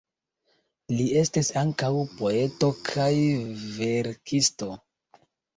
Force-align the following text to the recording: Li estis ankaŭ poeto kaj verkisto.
Li 0.93 1.03
estis 1.19 1.51
ankaŭ 1.61 1.91
poeto 2.21 2.71
kaj 2.89 3.13
verkisto. 3.77 4.73